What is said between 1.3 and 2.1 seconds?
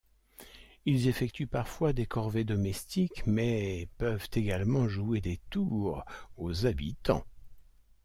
parfois des